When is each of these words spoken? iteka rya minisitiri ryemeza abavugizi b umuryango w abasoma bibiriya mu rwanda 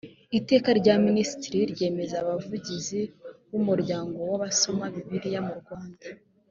iteka 0.39 0.69
rya 0.79 0.95
minisitiri 1.05 1.59
ryemeza 1.73 2.15
abavugizi 2.23 3.01
b 3.51 3.53
umuryango 3.59 4.19
w 4.29 4.33
abasoma 4.37 4.83
bibiriya 4.93 5.39
mu 5.49 5.55
rwanda 5.61 6.05